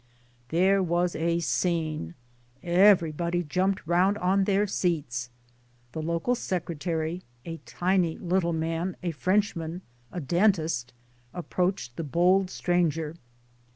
[0.49, 2.15] There was a scene.
[2.63, 5.29] Everybody jumped round on their seats.
[5.91, 10.91] The local Secretary a tiny little man, a Frenchman, a dentist
[11.35, 13.13] approached the bold stranger.